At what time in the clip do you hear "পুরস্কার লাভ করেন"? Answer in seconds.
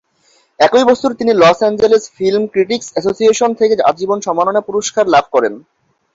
4.67-5.53